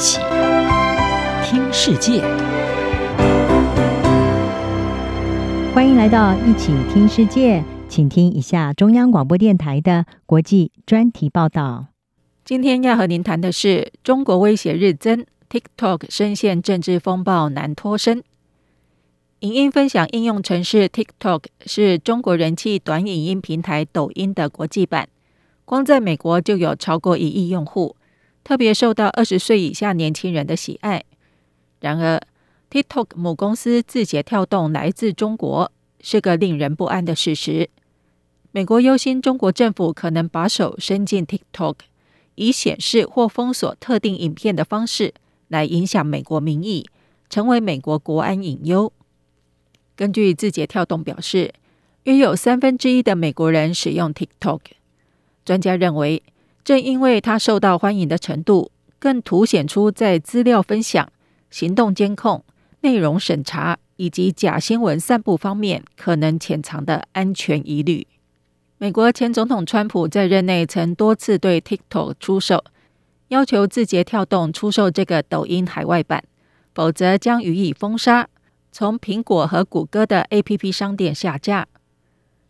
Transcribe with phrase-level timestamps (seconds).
[0.00, 0.18] 起
[1.44, 2.22] 听世界，
[5.74, 11.88] 欢迎来到一起听世界，请听一下中央广播电台的国际专题报道。
[12.46, 18.22] 今天要和您谈的是中国威胁日增，TikTok 深陷政治风暴难脱身。
[19.40, 25.10] 影音分享应用程式 TikTok 是中国人气短影音平台抖音的国际版，
[25.66, 27.96] 光在美国就有超过一亿用户。
[28.42, 31.04] 特别受到二十岁以下年轻人的喜爱。
[31.80, 32.20] 然而
[32.70, 37.70] ，TikTok 母公司字节跳动来自中国，是个令人不安的事实。
[38.52, 41.76] 美国忧心中国政府可能把手伸进 TikTok，
[42.34, 45.14] 以显示或封锁特定影片的方式
[45.48, 46.86] 来影响美国民意，
[47.28, 48.92] 成为美国国安隐忧。
[49.94, 51.54] 根据字节跳动表示，
[52.04, 54.60] 约有三分之一的美国人使用 TikTok。
[55.44, 56.22] 专家认为，
[56.70, 58.70] 正因为它受到欢迎的程度，
[59.00, 61.10] 更凸显出在资料分享、
[61.50, 62.44] 行动监控、
[62.82, 68.06] 内容审查以及假新闻散布方面可能潜藏的安全疑虑。
[68.78, 72.62] 美国前总统川普在任内曾多次对 TikTok 出手，
[73.26, 76.22] 要求字节跳动出售这个抖音海外版，
[76.72, 78.28] 否则将予以封杀，
[78.70, 81.66] 从苹果和谷歌的 APP 商店下架。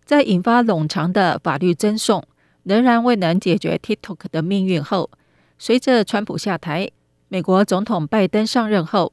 [0.05, 2.23] 在引发冗长的法律争讼。
[2.65, 5.11] 仍然未能解决 TikTok 的命运后，
[5.59, 6.91] 随着川普下台，
[7.29, 9.13] 美国总统拜登上任后，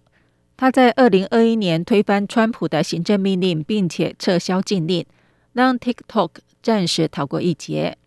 [0.56, 5.06] 他在二零二一年推翻川普的行政命令，并且撤销禁令，
[5.54, 6.30] 让 TikTok
[6.62, 7.98] 暂时逃过一劫。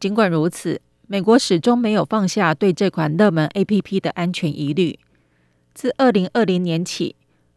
[0.00, 4.98] 尽管如此，美国始终没有放下对这款热门 APP 的安全疑虑。
[5.74, 7.14] 自二零二零年起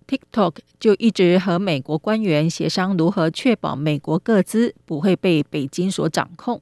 [0.07, 6.61] ，TikTok 就一直和美国官员协商如何确保美国各资不会被北京所掌控。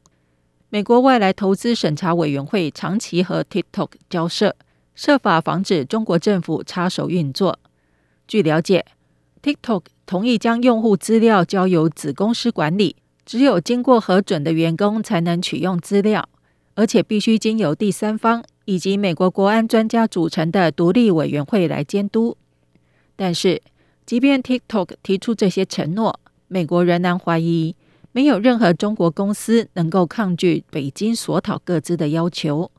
[0.73, 4.55] 美国外来投资审查委员会长期和 TikTok 交涉，
[4.95, 7.59] 设法防止中国政府插手运作。
[8.27, 8.83] 据了解
[9.43, 16.27] ，TikTok 同意将用户资料交由子公司管理，只有经过核准的员工才能取用资料，
[16.73, 22.35] 而且必须经由第三方以及美国国安专家组成的独立委员会来监督。
[23.15, 23.61] 但是，
[24.07, 27.75] 即便 TikTok 提出这些承诺，美国仍然怀疑。
[28.15, 32.69] 没有任何中国公司能够抗拒北京索讨各资的要求。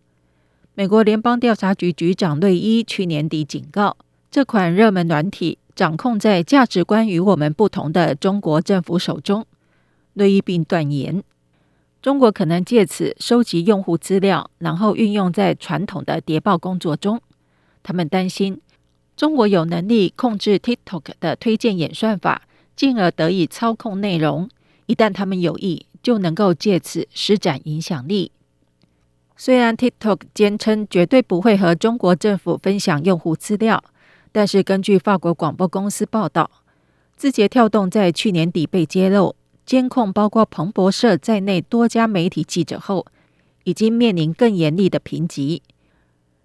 [0.74, 3.96] 美国联邦调查局局长瑞伊去年底警告，
[4.30, 9.44] 这款热门软体掌控在价值观与我们不同的中国政府手中。
[10.12, 11.24] 瑞伊并断言，
[12.00, 17.20] 中国可能借此收集用户资料，然后运用在传统的谍报工作中。
[17.82, 18.60] 他们担心，
[19.16, 22.42] 中国有能力控制 TikTok 的推荐演算法，
[22.76, 24.48] 进而得以操控内容。
[24.86, 28.32] 一旦他们有意，就能够借此施展影响力。
[29.36, 33.82] 虽然 TikTok 坚称绝对不会和中国政府分享用户资料，
[34.30, 36.48] 但是根据法国广播公司报道，
[37.16, 39.34] 字节跳动在去年底被揭露
[39.66, 43.06] 监控包括彭博社在内多家媒体记者后，
[43.64, 45.62] 已经面临更严厉的评级。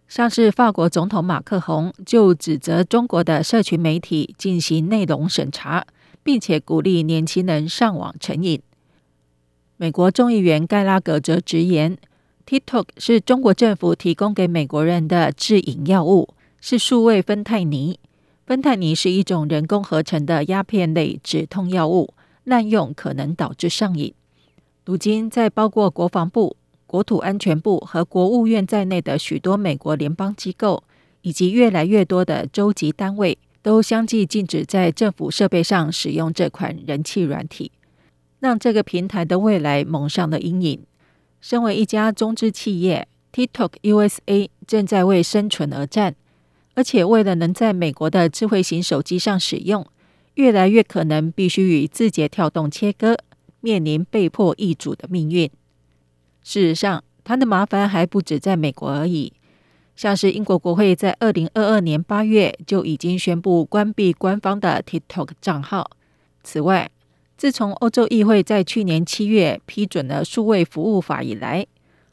[0.08, 5.86] 像是法国总统马克宏就指责中国的社群媒体进行内容审查。
[6.24, 8.62] 并且鼓励年轻人上网成瘾。
[9.78, 11.98] 美国众议员盖拉格则直言
[12.46, 18.00] ，TikTok 是中国政府提供给美国人的致瘾药物，是数位芬太尼。
[18.46, 22.14] 芬太尼是一种人工合成的鸦片类止痛药物，
[22.44, 24.14] 滥用可能导致上瘾。
[24.86, 26.58] 如今，在包括国防部、
[26.88, 30.84] 国土安全部和国务院在内的许多美国联邦机构，
[31.22, 33.38] 以及越来越多的州级单位。
[33.62, 37.72] 都相继禁止在政府设备上使用这款人气软体，
[38.40, 40.84] 让这个平台的未来蒙上了阴影。
[41.42, 46.16] 身为一家中资企业，TikTok USA 正在为生存而战，
[46.76, 49.86] 而且为了能在美国的智慧型手机上使用，
[50.36, 53.18] 越来越可能必须与字节跳动切割，
[53.60, 55.50] 面临被迫易主的命运。
[56.42, 59.34] 事实上，它的麻烦还不止在美国而已。
[60.00, 65.92] 像是英国国会在二零二二年八月就已经宣布关闭官方的 TikTok 账号。
[66.42, 66.90] 此外，
[67.36, 71.68] 自从欧洲议会在去年七月批准了数位服务法以来，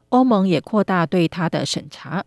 [0.09, 2.25] 欧盟也扩大对它的审查。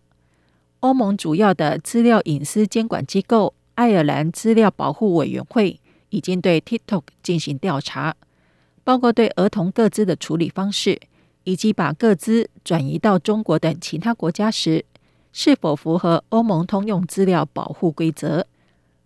[0.78, 5.78] 欧盟主要的资料隐私监管机构爱尔兰资料保护委员会
[6.08, 8.16] 已经对 TikTok 进行调查，
[8.82, 10.98] 包括对儿童个资的处理方式，
[11.44, 14.86] 以及把个资转移到中国等其他国家时。
[15.32, 18.46] 是否符合欧盟通用资料保护规则？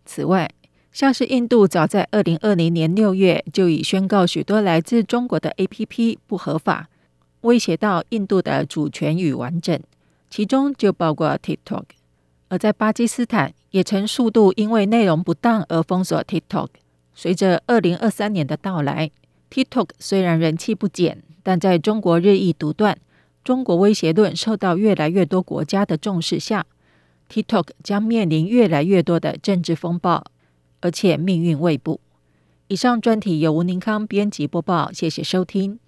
[0.04, 0.50] 此外，
[0.92, 6.88] 像是印度早在二零二零年六月就已宣告许多来自中国的 APP 不合法，
[7.42, 9.78] 威胁到印度的主权与完整，
[10.30, 11.84] 其中就包括 TikTok。
[12.48, 16.68] 而在巴基斯坦，也曾数度因为内容不当而封锁 TikTok。
[17.14, 19.10] 随着二零二三年的到来
[19.50, 22.96] ，TikTok 虽然人气不减，但在中国日益独断、
[23.44, 26.64] 中国威胁论受到越来越多国家的重视下
[27.30, 30.24] ，TikTok 将面临越来越多的政治风暴，
[30.80, 32.00] 而且命运未卜。
[32.68, 35.78] 以上专题由吴宁康编辑播报，谢谢收听。